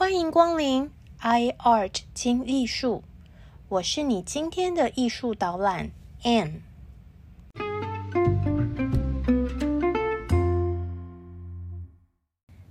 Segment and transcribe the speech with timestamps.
[0.00, 3.02] 欢迎光临 iArt 精艺术，
[3.68, 5.90] 我是你今天的艺术导览
[6.22, 6.60] Anne。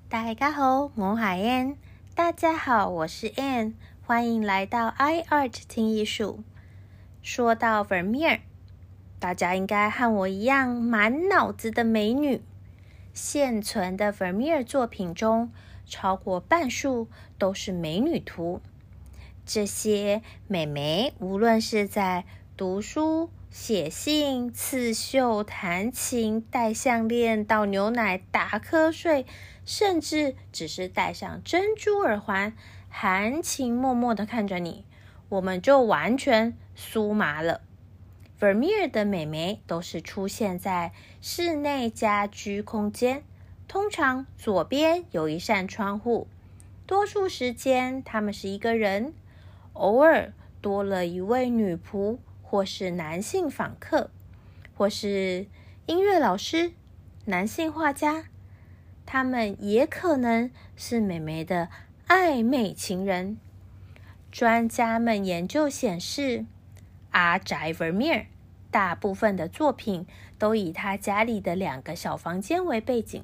[0.07, 1.75] 大家好，我係 Anne。
[2.15, 3.73] 大家好，我是 Anne。
[4.05, 6.39] 欢迎来到 iArt 精艺术。
[7.21, 8.39] 说到 Vermeer，
[9.20, 12.41] 大家应该和我一样满脑子的美女。
[13.14, 15.52] 现存的 Vermeer 作品中，
[15.88, 17.07] 超过半数
[17.38, 18.61] 都是美女图。
[19.45, 22.25] 这些美眉，无论是在
[22.57, 29.26] 读书、写信、刺绣、弹琴、戴项链、倒牛奶、打瞌睡，
[29.65, 32.54] 甚至只是戴上珍珠耳环，
[32.90, 34.84] 含情脉脉的看着你，
[35.29, 37.62] 我们就完全酥麻了。
[38.40, 43.23] Vermeer 的美眉都是出现在室内家居空间。
[43.67, 46.27] 通常左边有一扇窗户，
[46.85, 49.13] 多数时间他们是一个人，
[49.73, 50.31] 偶尔
[50.62, 54.10] 多了一位女仆，或是男性访客，
[54.76, 55.48] 或是
[55.85, 56.71] 音乐老师、
[57.26, 58.26] 男性画家，
[59.05, 61.68] 他们也可能是美眉的
[62.07, 63.38] 暧昧情人。
[64.31, 66.45] 专家们研究显示，
[67.12, 68.28] 阿宅 Vermeer
[68.72, 70.06] 大部分的作品
[70.38, 73.22] 都以他家里的两个小房间为背景。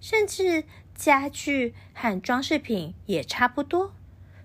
[0.00, 3.94] 甚至家具和装饰品也差不多，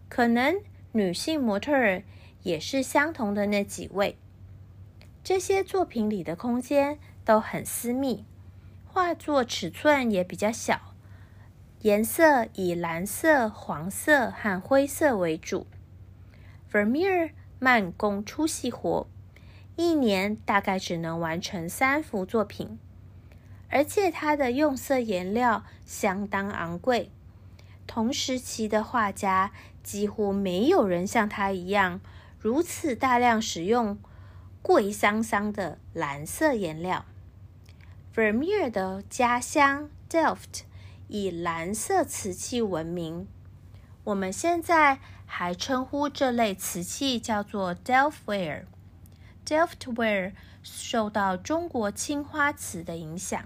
[0.09, 2.03] 可能女性模特儿
[2.41, 4.17] 也是相同的那几位。
[5.23, 8.25] 这些作品里的空间都很私密，
[8.85, 10.93] 画作尺寸也比较小，
[11.81, 15.65] 颜色以蓝色、黄色和灰色为主。
[16.71, 19.07] Vermeer 慢工出细活，
[19.75, 22.77] 一年大概只能完成三幅作品。
[23.73, 27.09] 而且它的用色颜料相当昂贵，
[27.87, 31.99] 同时期的画家几乎没有人像他一样
[32.39, 33.97] 如此大量使用
[34.61, 37.03] 贵桑桑的蓝色颜料。
[38.13, 40.61] Vermeer 的家乡 Delft
[41.07, 43.27] 以蓝色瓷器闻名，
[44.03, 48.65] 我们现在还称呼这类瓷器叫做 Delftware。
[49.43, 53.43] Delftware 受到中国青花瓷的影响。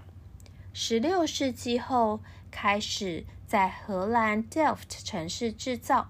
[0.80, 2.20] 十六世纪后，
[2.52, 6.06] 开始在荷兰 Delft 城市制造。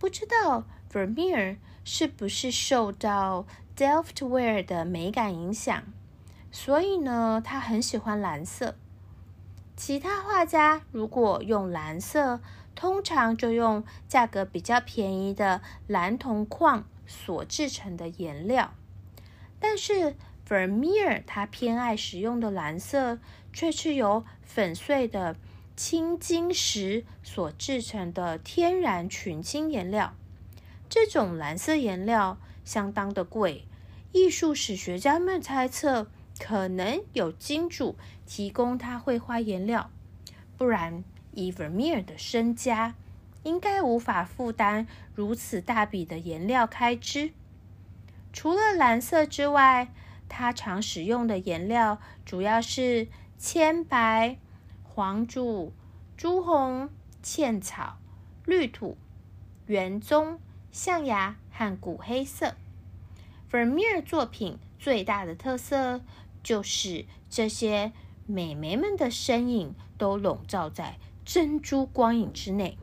[0.00, 3.46] 不知道 Vermeer 是不是受到
[3.76, 5.84] Delftware 的美感影响，
[6.50, 8.74] 所以呢，他很喜欢蓝色。
[9.76, 12.40] 其他画家如果用蓝色，
[12.74, 18.74] 通常就用价格比较便宜的蓝铜矿所制成的颜料，
[19.60, 20.16] 但是。
[20.48, 23.18] Vermeer 他偏爱使用的蓝色，
[23.52, 25.36] 却是由粉碎的
[25.74, 30.14] 青金石所制成的天然群青颜料。
[30.88, 33.64] 这种蓝色颜料相当的贵，
[34.12, 36.06] 艺术史学家们猜测，
[36.38, 39.90] 可能有金主提供他绘画颜料，
[40.56, 41.02] 不然
[41.32, 42.94] 以 Vermeer 的身家，
[43.42, 47.32] 应该无法负担如此大笔的颜料开支。
[48.32, 49.92] 除了蓝色之外，
[50.28, 54.38] 他常使用的颜料主要是铅白、
[54.82, 55.72] 黄朱、
[56.16, 56.90] 朱红、
[57.22, 57.98] 茜草、
[58.44, 58.96] 绿土、
[59.66, 60.38] 圆棕、
[60.70, 62.54] 象牙和古黑色。
[63.50, 66.00] Vermeer 作品最大的特色
[66.42, 67.92] 就是这些
[68.26, 72.76] 美眉们的身影都笼罩在珍珠光影之内。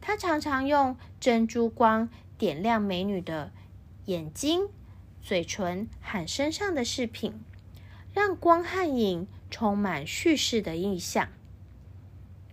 [0.00, 3.52] 他常常用珍珠光点亮美女的
[4.06, 4.68] 眼睛。
[5.24, 7.40] 嘴唇和身上的饰品，
[8.12, 11.30] 让光和影充满叙事的意象。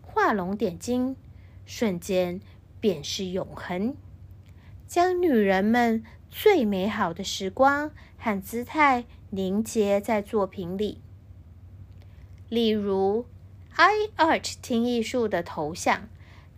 [0.02, 1.18] 画龙点睛，
[1.66, 2.40] 瞬间
[2.80, 3.98] 便是永恒，
[4.88, 11.02] 将女人们最美好的时光和姿态凝结在作品里。
[12.48, 13.26] 例如
[13.76, 16.08] ，iArt 听艺术的头像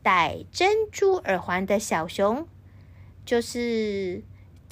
[0.04, 2.48] 戴珍珠耳环的小熊，
[3.26, 4.22] 就是。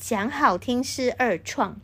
[0.02, 1.80] 讲好听是二创，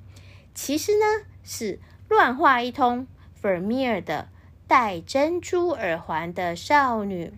[0.56, 1.06] 其实呢
[1.44, 1.80] 是
[2.10, 3.06] 乱画一通。
[3.40, 4.30] Vermeer 的
[4.68, 7.32] 戴珍珠耳环的少女，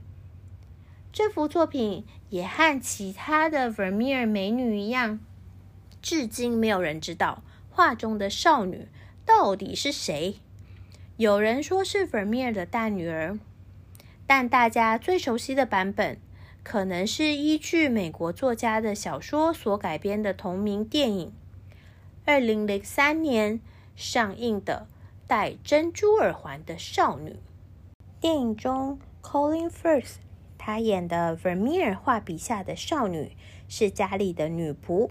[1.11, 5.19] 这幅作品也和其他的 Vermeer 美女一样，
[6.01, 8.87] 至今没有人知道画中的少女
[9.25, 10.37] 到底是谁。
[11.17, 13.37] 有人说是 Vermeer 的大女儿，
[14.25, 16.17] 但大家最熟悉的版本。
[16.69, 21.33] 可能是依据美国作家的小说所改编的同名电影，
[22.25, 23.59] 二零零三年
[23.95, 24.85] 上映的
[25.27, 27.31] 《戴珍珠耳环的少女》。
[28.19, 30.17] 电影中，Colin Firth
[30.59, 33.35] 她演的 Vermeer 画笔下的少女
[33.67, 35.09] 是家里的女仆，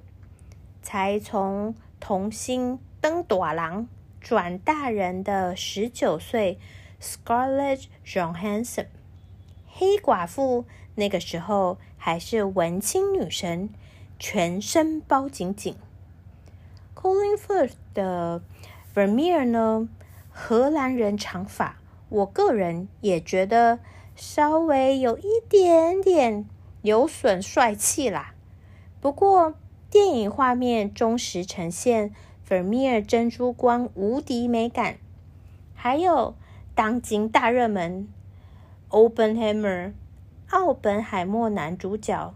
[0.81, 3.89] 才从童星登短郎
[4.21, 6.61] 转大人的十九岁
[7.03, 8.87] Scarlett Johansson。
[9.67, 10.65] 黑寡妇
[10.99, 13.71] 那个时候还是文青女神，
[14.19, 15.77] 全身包紧紧。
[16.93, 18.43] Colin Firth 的
[18.93, 19.89] Vermeer 呢，
[20.29, 21.79] 荷兰人长发，
[22.09, 23.79] 我个人也觉得
[24.17, 26.45] 稍微有一点点
[26.83, 28.35] 有损帅气啦。
[29.01, 29.55] 不过
[29.89, 32.13] 电影画面忠实呈现
[32.49, 34.97] Vermeer 珍珠光无敌美感，
[35.77, 36.35] 还有
[36.75, 38.09] 当今大热门。
[38.89, 39.93] Open Hammer
[40.51, 42.35] 奥本海默男主角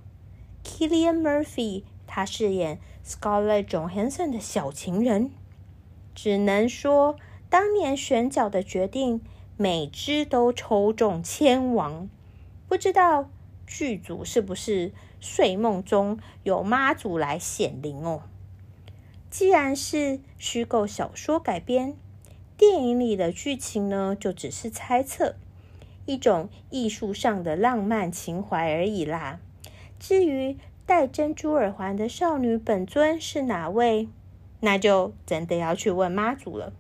[0.63, 5.31] Killian Murphy，他饰演 Scarlett Johansson 的小情人。
[6.15, 7.17] 只能说，
[7.49, 9.23] 当年选角的决定，
[9.57, 12.11] 每支都抽中千王。
[12.69, 13.31] 不知道
[13.67, 18.25] 剧组是不是睡梦中有妈祖来显灵哦？
[19.31, 21.97] 既然是虚构小说改编，
[22.59, 25.37] 电影里的剧情呢，就只是猜测。
[26.05, 29.41] 一种艺术上的浪漫情怀而已啦。
[29.99, 34.09] 至于戴珍珠耳环的少女本尊是哪位，
[34.61, 36.73] 那就真的要去问妈祖了。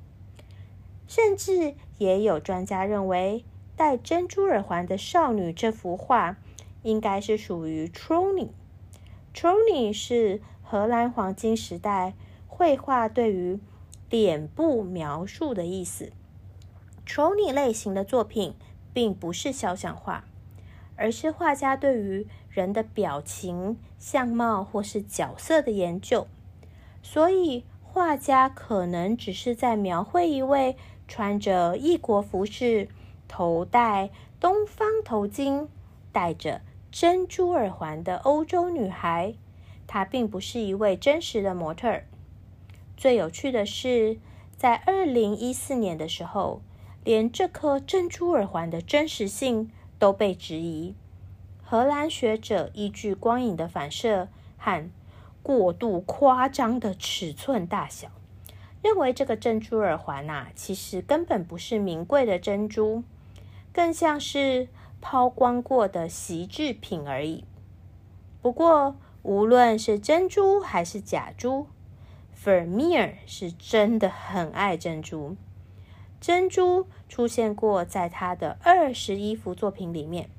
[1.06, 3.44] 甚至也有专家认为，
[3.76, 6.36] 戴珍珠耳环的少女这幅画
[6.82, 12.14] 应该是属于 Troni，Troni 是荷兰黄金时代
[12.48, 13.60] 绘画对于
[14.10, 16.10] 脸部描述的意思。
[17.06, 18.54] ，Troni 类型的作品。
[18.92, 20.24] 并不是肖像画，
[20.96, 26.26] 而是画家对于人的表情、相貌或是角色的研究。
[27.02, 30.76] 所以，画家可能只是在描绘一位
[31.08, 32.88] 穿着异国服饰、
[33.26, 35.66] 头戴东方头巾、
[36.12, 36.60] 戴着
[36.90, 39.34] 珍珠耳环的欧洲女孩。
[39.86, 42.02] 她并不是一位真实的模特。
[42.96, 44.18] 最有趣的是，
[44.56, 46.60] 在二零一四年的时候。
[47.04, 50.94] 连这颗珍珠耳环的真实性都被质疑。
[51.62, 54.28] 荷兰学者依据光影的反射
[54.58, 54.90] 和
[55.42, 58.08] 过度夸张的尺寸大小，
[58.82, 63.02] 认为这个珍珠耳环呐，其实根本不是名贵的珍珠，
[63.72, 64.68] 更像是
[65.00, 67.44] 抛光过的锡制品而已。
[68.40, 71.66] 不过，无论是珍珠还是假珠
[72.44, 75.36] ，Vermeer 是真的很爱珍珠。
[76.22, 80.30] 珍珠出现过在他的二十一幅作品里面，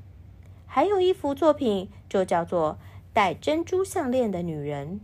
[0.65, 2.79] 还有一幅作品就叫做
[3.11, 5.01] 《戴珍珠项链的女人》。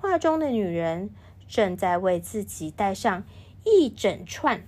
[0.00, 1.10] 画中的女人
[1.46, 3.22] 正在为自己戴上
[3.64, 4.64] 一整串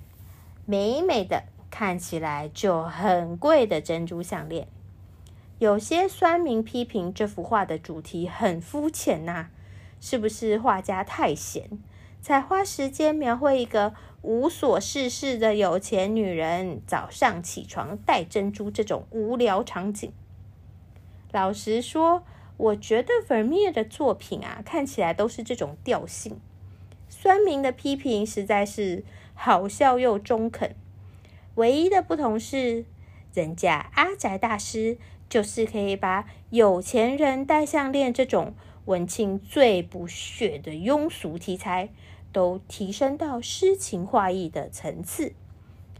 [0.64, 4.68] 美美的、看起来就很贵的珍珠项链。
[5.58, 9.48] 有些酸民批评这幅画的主题很肤浅呐，
[10.00, 11.68] 是不是画家太闲，
[12.22, 13.94] 才花时间描绘一个？
[14.22, 20.12] 无所事事的有钱女人早上起床戴珍珠这种无聊场景，
[21.30, 22.24] 老实说，
[22.56, 26.40] 我觉得 Vermeer 的作品啊，看起来都是这种调性。
[27.08, 29.04] 酸民的批评实在是
[29.34, 30.74] 好笑又中肯。
[31.54, 32.84] 唯一的不同是，
[33.32, 34.98] 人家阿宅大师
[35.28, 38.54] 就是可以把有钱人戴项链这种
[38.86, 41.90] 文青最不屑的庸俗题材。
[42.32, 45.34] 都提升到诗情画意的层次，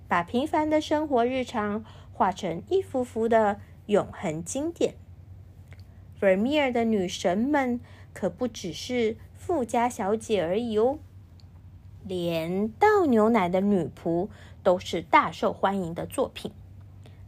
[0.06, 4.94] 把平凡的生活日常画成一幅幅的永恒经典。
[6.20, 7.80] Vermeer 的女神们
[8.12, 10.98] 可不只是富家小姐而已哦，
[12.04, 14.28] 连倒牛奶的女仆
[14.62, 16.52] 都是大受欢迎的作品。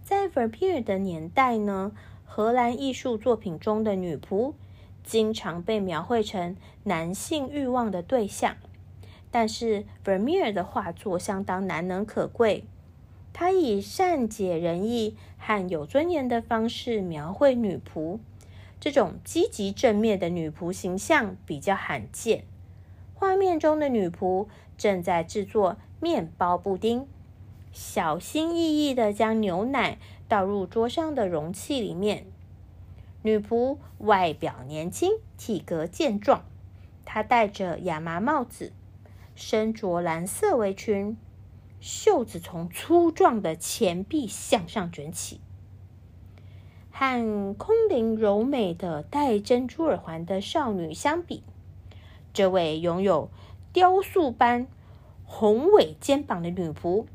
[0.02, 1.92] 在 Vermeer 的年代呢，
[2.25, 4.54] 荷兰艺术作品中的女仆
[5.04, 8.57] 经常被描绘成男性欲望的对象。
[9.30, 12.64] 但是 Vermeer 的画作相当难能可贵，
[13.32, 18.18] 他以善解人意和有尊严的方式描绘女仆，
[18.80, 22.44] 这种积极正面的女仆形象比较罕见。
[23.14, 27.06] 画面中的女仆正在制作面包布丁，
[27.70, 32.25] 小心翼翼的将牛奶倒入桌上的容器里面。
[33.22, 36.42] 女仆外表年轻，体格健壮，
[37.04, 38.72] 她戴着亚麻帽子。
[39.40, 41.16] 身着蓝色围裙，
[41.80, 45.40] 袖子从粗壮的前臂向上卷起。
[46.90, 51.42] 和空灵柔美的戴珍珠耳环的少女相比，
[52.35, 53.30] 这位拥有
[53.73, 54.66] 雕塑般
[55.25, 57.06] 宏伟肩膀的女仆，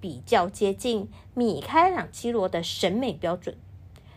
[0.00, 3.58] 比较接近米开朗基罗的审美标准。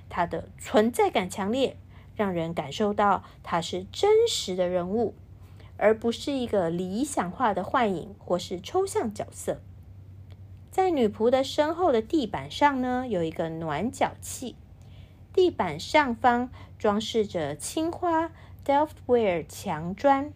[0.07, 1.75] 她的存在感强烈，
[2.15, 5.13] 让人感受到她是真实的人物，
[5.81, 9.59] 而不是一个理想化的幻影或是抽象角色。
[10.69, 14.55] 在女仆的身后的地板上呢，有一个暖脚器，
[15.33, 18.31] 地板上方装饰着青花
[18.63, 20.31] Delftware 墙砖，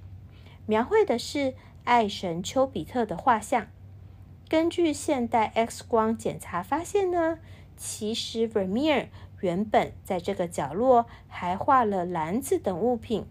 [0.66, 3.68] 描绘的是爱神丘比特的画像。
[4.50, 7.40] 根据现代 X 光检查发现呢，
[7.78, 9.08] 其实 Vermeer
[9.42, 13.26] 原本在这个角落还画了篮子等物品，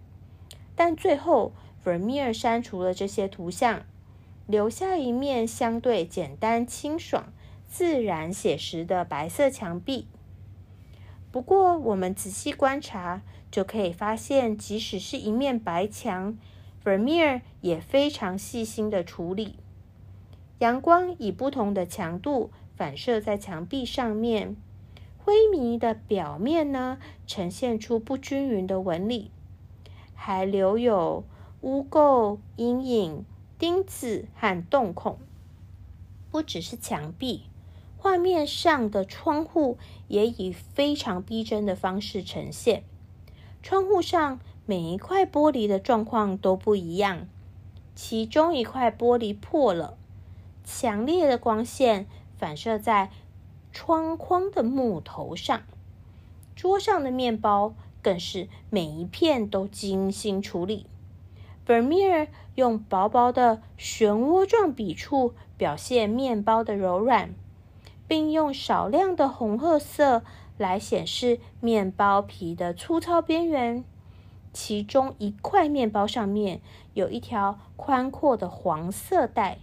[0.74, 1.52] 但最后
[1.84, 3.82] Vermeer 删除了这些图像，
[4.46, 7.32] 留下一面相对简单、清爽、
[7.68, 10.06] 自然写实的白色墙壁。
[11.30, 16.38] 不过，我们仔细观察就可以发现，即使是一面白墙
[16.84, 19.56] ，Vermeer 也非常细心的处理。
[20.60, 24.56] 阳光以不同的强度反射在墙壁上面，
[25.18, 29.32] 灰迷的表面呢，呈现出不均匀的纹理，
[30.14, 31.24] 还留有
[31.64, 33.24] 污垢、阴影、
[33.58, 35.16] 钉子和洞孔。
[36.30, 37.44] 不只是墙壁，
[37.96, 42.84] 画面上的窗户也以非常逼真的方式呈现。
[43.62, 47.26] 窗户上每一块玻璃的状况都不一样，
[47.94, 49.96] 其中一块玻璃破了。
[50.64, 52.06] 强烈的光线
[52.36, 53.10] 反射在
[53.72, 55.62] 窗框的木头上，
[56.54, 60.84] 桌上的面包更是每一片都精心处理。
[61.66, 67.34] Vermeer 用薄薄的漩涡状笔触表现面包的柔软，
[68.06, 70.22] 并用少量的红褐色
[70.58, 73.84] 来显示面包皮的粗糙边缘。
[74.52, 76.60] 其中一块面包上面
[76.92, 79.58] 有一条宽阔的黄色带。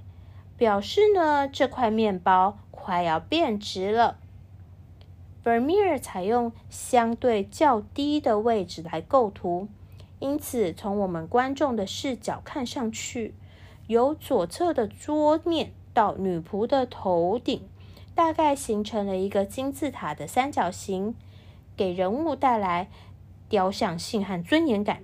[0.57, 4.19] 表示呢，这块面包快要变直了。
[5.43, 9.67] Vermeer 采用相对较低的位置来构图，
[10.21, 13.35] 因此从我们观众的视角看上去，
[13.87, 17.67] 由左侧的桌面到女仆的头顶，
[18.15, 21.13] 大概形成了一个金字塔的三角形，
[21.75, 22.89] 给人物带来
[23.49, 25.03] 雕像性和尊严感。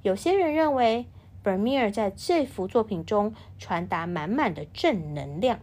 [0.00, 1.04] 有些人认为。
[1.42, 5.60] Vermeer 在这幅作品中传达满满的正能量。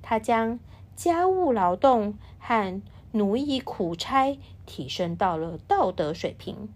[0.00, 0.58] 他将
[0.94, 2.80] 家务劳动和
[3.12, 6.70] 奴役苦差提升到了道德水平，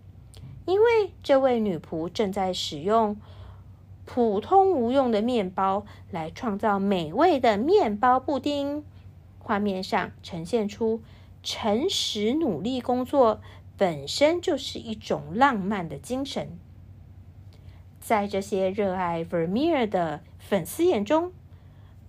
[0.67, 3.17] 因为这位女仆正在使用
[4.05, 8.85] 普通无用的面包来创造美味的面包布丁。
[9.39, 11.03] 画面上呈现出
[11.43, 13.41] 诚实努力工作
[13.77, 16.59] 本身就是一种浪漫的精神。
[17.99, 21.33] 在这些热爱 Vermeer 的粉丝眼中，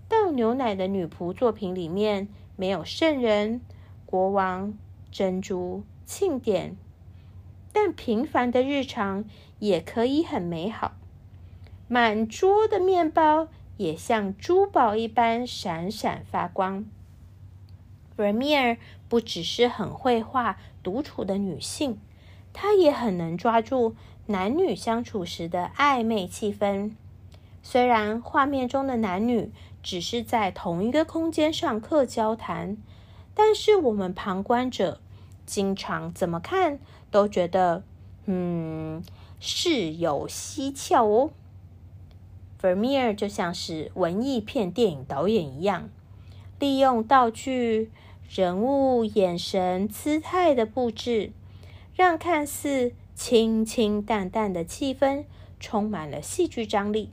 [0.07, 3.61] 倒牛奶的女仆作品里面没有圣人、
[4.05, 4.73] 国王、
[5.11, 6.75] 珍珠、庆典，
[7.73, 9.25] 但平凡的日常
[9.59, 10.93] 也可以很美好。
[11.87, 13.47] 满桌的面包
[13.77, 16.85] 也像珠宝一般闪闪发光。
[18.17, 18.77] Vermeer
[19.09, 21.99] 不只是很会画独处的女性，
[22.53, 23.95] 她也很能抓住。
[24.27, 26.91] 男女相处时的暧昧气氛，
[27.61, 29.51] 虽然画面中的男女
[29.83, 32.77] 只是在同一个空间上课交谈，
[33.33, 35.01] 但是我们旁观者
[35.45, 36.79] 经常怎么看
[37.11, 37.83] 都觉得，
[38.25, 39.03] 嗯，
[39.39, 41.29] 事有蹊跷哦。
[42.59, 45.89] Vermeer 就像是文艺片电影导演一样，
[46.57, 47.91] 利用道具、
[48.27, 51.31] 人物眼神、姿态的布置，
[51.93, 52.93] 让看似。
[53.13, 55.25] 清清淡淡的气氛
[55.59, 57.11] 充满了戏剧张力，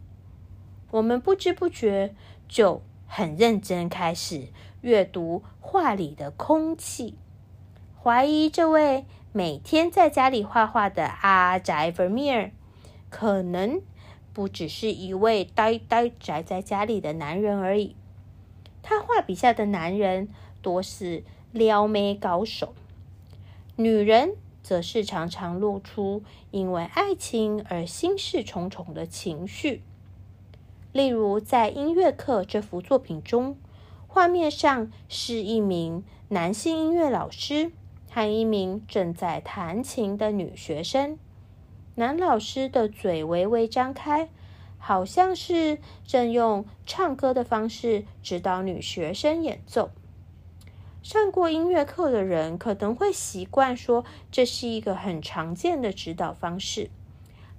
[0.91, 2.15] 我们不知不觉
[2.49, 4.49] 就很认真开始
[4.81, 7.19] 阅读画里的空气，
[8.03, 12.51] 怀疑这位每天在家里画画的阿宅 Vermeer
[13.11, 13.83] 可能
[14.33, 17.97] 不只是一位呆呆宅在家里的男人而已。
[18.83, 20.29] 他画笔下的男人
[20.63, 22.75] 多是撩妹高手，
[23.77, 24.37] 女人。
[24.61, 29.83] 则是常常露出因为爱情而心事重重的情绪。
[30.93, 33.57] 例如，在音乐课这幅作品中，
[34.07, 37.73] 画面上是一名男性音乐老师
[38.11, 41.19] 和一名正在弹琴的女学生。
[41.95, 44.29] 男老师的嘴微微张开，
[44.79, 49.91] 好像是正用唱歌的方式指导女学生演奏。
[51.03, 56.91] 上过音乐课的人可能会习惯说，这是一个很常见的指导方式。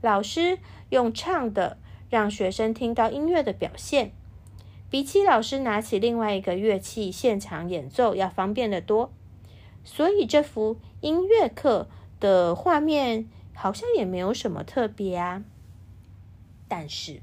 [0.01, 1.77] 老师用唱的
[2.09, 4.11] 让学生听到音乐的表现，
[4.89, 9.11] 比起老师拿起另外一个乐器现场演奏要方便得多。
[9.91, 11.87] 所以这幅音乐课
[12.19, 15.43] 的画面好像也没有什么特别啊。
[16.67, 17.21] 但是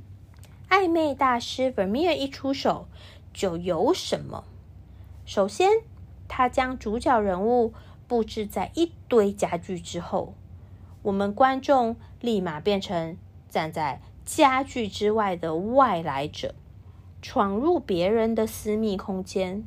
[0.69, 2.89] 暧昧大师 Vermeer 一出手
[3.33, 4.43] 就有什么。
[5.25, 5.71] 首先，
[6.27, 7.73] 他将主角人物
[8.09, 10.35] 布置在一堆家具之后，
[11.03, 13.17] 我们观众立马变成
[13.49, 16.57] 站在家具之外的外来者，
[17.23, 19.65] 闯入别人的私密空间。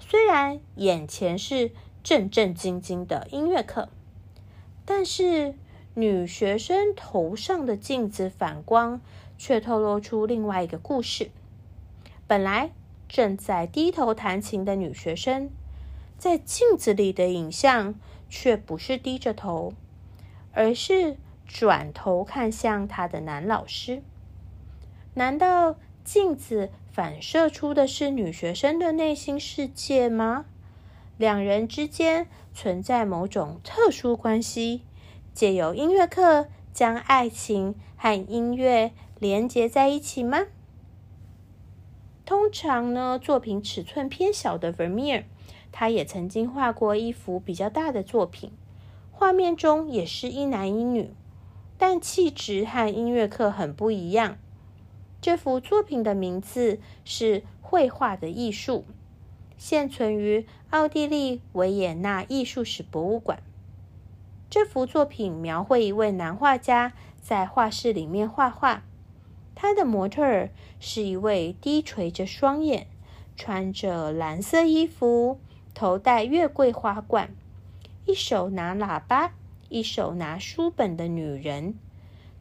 [0.00, 1.70] 虽然眼前是
[2.06, 3.88] 正正经经的音乐课，
[4.84, 5.56] 但是
[5.94, 9.00] 女学生头上的镜子反光，
[9.36, 11.32] 却透露出另外一个故事。
[12.28, 12.70] 本来
[13.08, 15.50] 正在低头弹琴的女学生。
[16.16, 17.96] 在镜子里的影像
[18.30, 19.74] 却不是低着头，
[20.52, 24.00] 而是转头看向他的男老师。
[25.14, 30.44] 难道镜子反射出的是女学生的内心世界吗？
[31.18, 34.82] 两人之间存在某种特殊关系，
[35.32, 40.46] 借由音乐课将爱情和音乐连接在一起吗？
[42.24, 45.24] 通常呢，作品尺寸偏小的 Vermeer。
[45.72, 48.52] 他也曾经画过一幅比较大的作品，
[49.12, 51.10] 画面中也是一男一女，
[51.76, 54.38] 但气质和音乐课很不一样。
[55.20, 58.86] 这幅作品的名字是《绘画的艺术》，
[59.56, 63.42] 现存于奥地利维也纳艺术史博物馆。
[64.48, 68.84] 这幅作品描绘一位男画家在画室里面画画，
[69.54, 72.86] 他的模特儿是一位低垂着双眼、
[73.36, 75.40] 穿着蓝色衣服。
[75.74, 77.34] 头戴月桂花冠，
[78.06, 79.34] 一手拿喇叭，
[79.68, 81.74] 一手拿书本的女人。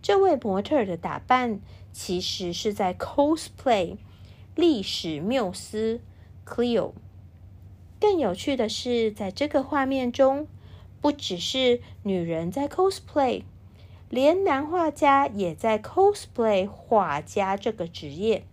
[0.01, 1.59] 这位模特的打扮
[1.91, 3.97] 其实是在 cosplay
[4.55, 5.99] 历史缪斯
[6.45, 6.93] Cleo。
[7.99, 10.47] 更有趣的是，在这个画面中，
[11.01, 13.43] 不只是女人在 cosplay，
[14.09, 18.45] 连男画家也在 cosplay 画家这个职业，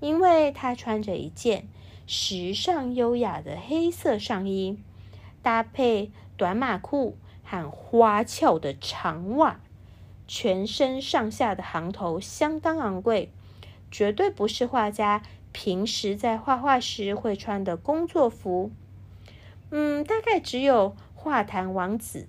[0.00, 1.68] 因为他穿着一件。
[2.10, 4.78] 时尚优雅的黑色上衣，
[5.42, 9.60] 搭配短马裤和花俏的长袜，
[10.26, 13.30] 全身上下的行头相当昂贵，
[13.90, 18.70] 绝对不是画家平时在画画时会穿的工作服。
[19.70, 22.26] 嗯，大概只有画坛王子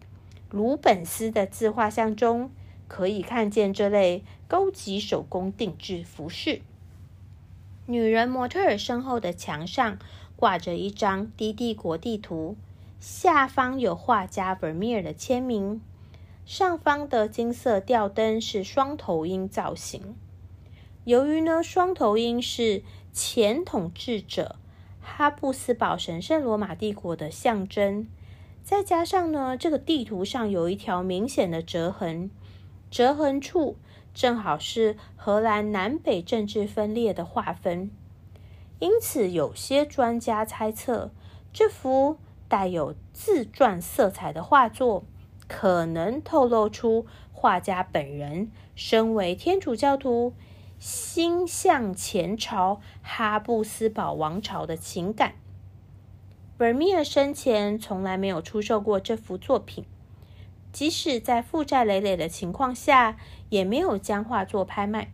[0.49, 2.51] 鲁本斯的自画像中
[2.87, 6.61] 可以看见这类高级手工定制服饰。
[7.85, 9.97] 女人模特儿身后的墙上
[10.35, 12.55] 挂着一张低地国地图，
[12.99, 15.81] 下方有画家 Vermeer 的签名。
[16.45, 20.15] 上方的金色吊灯是双头鹰造型。
[21.05, 24.55] 由于呢，双头鹰是前统治者
[25.01, 28.07] 哈布斯堡神圣罗马帝国的象征，
[28.63, 32.29] 再加上呢，这个地图上有一条明显的折痕，
[32.91, 33.77] 折痕处。
[34.11, 37.91] 正好是荷兰南北政治分裂的划分，
[38.79, 41.11] 因此有些专家猜测，
[41.53, 42.17] 这幅
[42.49, 45.05] 带有自传色彩的画作
[45.47, 50.33] 可能透露出画家本人身为天主教徒，
[50.79, 55.33] 心向前朝哈布斯堡王朝的情感。
[56.57, 59.85] 本米尔生前从来没有出售过这幅作品。
[60.71, 63.17] 即使在负债累累的情况下，
[63.49, 65.11] 也没有将画作拍卖。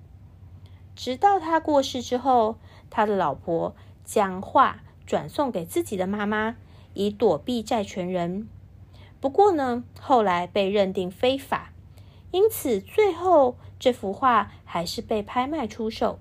[0.96, 2.58] 直到他过世之后，
[2.90, 3.74] 他的老婆
[4.04, 6.58] 将画转送给自己的妈妈，
[6.94, 8.50] 以躲避债权人。
[9.22, 11.72] 不过呢，后来被认定非法，
[12.32, 16.20] 因此最后这幅画还是被拍卖出售。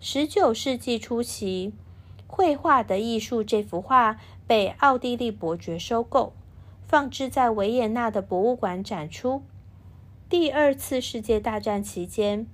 [0.00, 1.72] 十九世纪初期，
[2.26, 6.32] 《绘画的艺术》这幅画被奥地利伯爵收购。
[6.88, 9.42] 放置在维也纳的博物馆展出。
[10.28, 12.46] 第二次世界大战期间，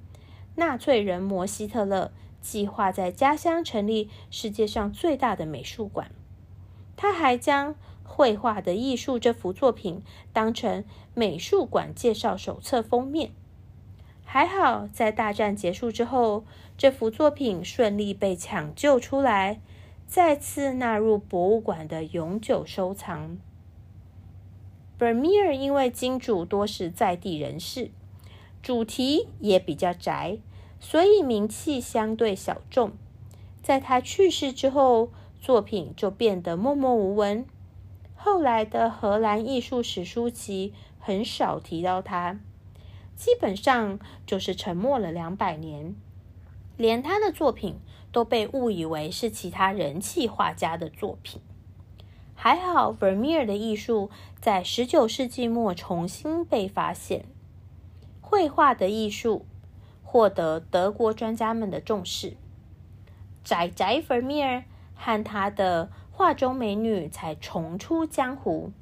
[0.55, 6.11] 纳粹人摩希特勒计划在家乡成立世界上最大的美术馆。
[6.97, 13.33] 他还将《绘画的艺术》这幅作品当成美术馆介绍手册封面。
[14.35, 16.47] 还好，在大战结束之后，
[16.79, 19.61] 这幅作品顺利被抢救出来，
[20.07, 23.37] 再次纳入博物馆的永久收藏。
[24.99, 27.90] Vermeer 因为金主多是在地人士，
[28.62, 30.38] 主题也比较窄，
[30.81, 32.92] 所以名气相对小众。
[33.62, 35.11] 在他去世之后，
[35.42, 37.45] 作品就变得默默无闻。
[38.14, 42.40] 后来的荷兰艺术史书籍很少提到他，
[43.14, 45.94] 基本上就是沉默了两百年，
[46.77, 47.79] 连他的作品
[48.11, 51.40] 都被误以为是其他人气画家的作品。
[52.35, 57.27] 还好，Vermeer 的艺术在十九世纪末重新被发现，
[58.20, 59.46] 绘画的艺术
[60.03, 62.37] 获得德国专家们的重视。
[63.44, 64.64] 宅宅 Vermeer
[64.96, 68.72] 和他的画中美女才重出江湖。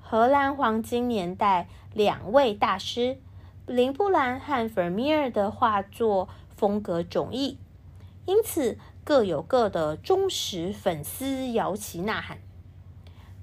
[0.00, 3.18] 荷兰黄金年代两位大师
[3.66, 7.56] 林布兰和 Vermeer 的画作风格迥异，
[8.26, 8.76] 因此。
[9.06, 12.38] 各有各的忠实粉丝摇旗呐喊。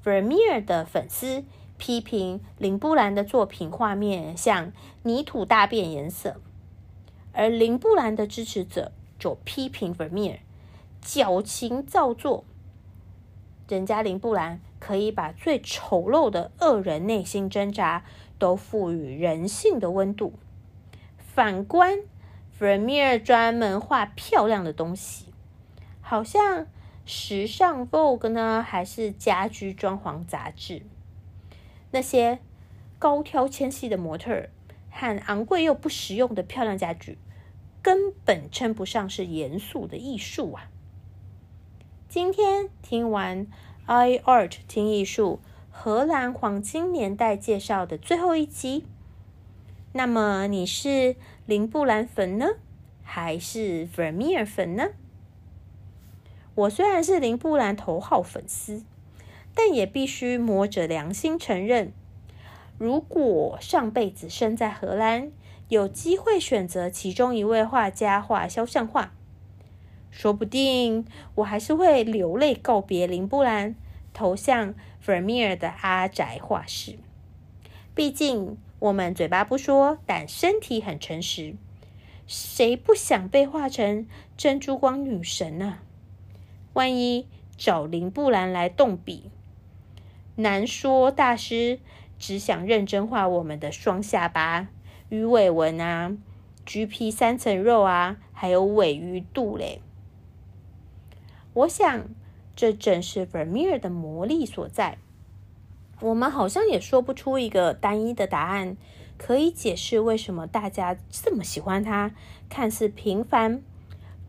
[0.03, 1.45] Vermeer 的粉丝
[1.77, 6.41] 批评林布兰的作品画面像泥土大变颜色，
[7.31, 10.39] 而林布兰的支持者就批评 Vermeer
[10.99, 12.43] 矫情造作。
[13.67, 18.03] 人家林布兰可以把最丑陋的恶人内心挣扎
[18.41, 20.33] 都赋予人性的温度，
[21.19, 21.99] 反观
[22.59, 25.27] Vermeer 专门画漂亮的东西。
[26.01, 26.65] 好像
[27.05, 30.81] 时尚 Vogue 呢，还是家居装潢杂志？
[31.91, 32.39] 那些
[32.97, 34.47] 高挑纤细的模特
[34.89, 37.19] 和昂贵又不实用的漂亮家具，
[37.83, 40.71] 根本称不上是严肃的艺术啊！
[42.09, 43.45] 今天听完
[43.85, 45.39] I Art 听艺术
[45.71, 48.85] 荷兰黄金年代介绍的最后一集，
[49.93, 51.15] 那么你是
[51.47, 52.49] 林布兰粉呢，
[53.01, 54.89] 还是 Vermeer 粉呢？
[56.53, 58.83] 我虽然是林布兰头号粉丝，
[59.55, 61.93] 但也必须摸着良心承认，
[62.77, 65.31] 如果上辈子生在荷兰，
[65.69, 69.13] 有机会选择其中一位画家画肖像画，
[70.11, 73.73] 说不定我还是会流泪告别林布兰，
[74.13, 76.97] 投向 Vermeer 的阿宅画室。
[77.93, 81.55] 毕竟我们嘴巴不说，但身体很诚实，
[82.27, 85.79] 谁不想被画成珍珠光女神呢？
[86.73, 89.29] 万一找林布兰来动笔，
[90.35, 91.79] 难说大师
[92.17, 94.69] 只想认真画我们的双下巴、
[95.09, 96.15] 鱼尾纹啊、
[96.65, 99.81] 橘皮三层肉啊，还有尾鱼肚嘞。
[101.53, 102.05] 我想，
[102.61, 104.99] 这正是 Vermeer 的魔力所在。
[105.99, 108.77] 我们好像也说不出一个单一的答案，
[109.17, 112.11] 可以解释为什么大家这么喜欢他，
[112.49, 113.63] 看似平凡。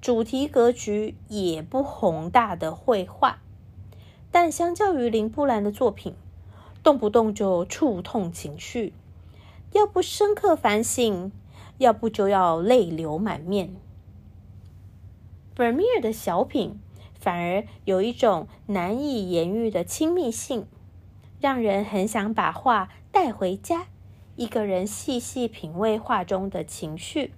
[0.00, 3.42] 主题格局也不宏大的绘画，
[4.30, 6.14] 但相较于林布兰的作品，
[6.82, 8.94] 动不动就触痛情绪，
[9.72, 11.30] 要不深刻反省，
[11.76, 13.76] 要不就要泪流满面。
[15.54, 16.80] Vermeer 的小品
[17.22, 20.66] 反而有一种难以言喻的亲密性，
[21.40, 23.86] 让人很想把画带回家，
[24.34, 27.32] 一个人细细品味画中的情绪。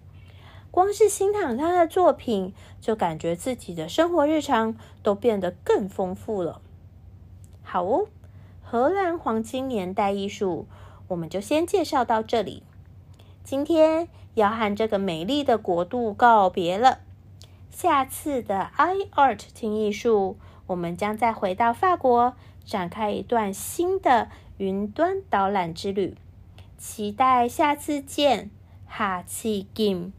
[0.71, 6.63] 光是欣赏他的作品，就感觉自己的生活日常都变得更丰富了。
[7.63, 8.07] 好哦，
[8.63, 10.67] 荷兰黄金年代艺术，
[11.09, 12.63] 我们就先介绍到这里。
[13.45, 17.01] 今天要和这个美丽的国度告别了。
[17.75, 20.37] 下次的 I Art 听艺术，
[20.69, 26.17] 我们将再回到法国，展开一段新的云端导览之旅。
[26.79, 28.49] 期待下次见，
[28.87, 30.13] 哈气 game。